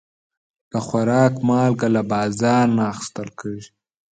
د 0.71 0.73
خوراک 0.87 1.33
مالګه 1.47 1.87
له 1.95 2.01
بازار 2.13 2.65
نه 2.77 2.83
اخیستل 2.93 3.29
کېږي. 3.39 3.69